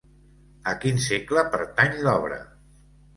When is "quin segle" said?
0.85-1.43